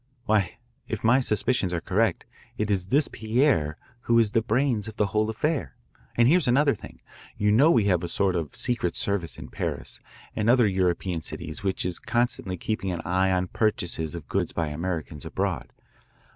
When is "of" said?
4.87-4.97, 8.35-8.55, 14.15-14.27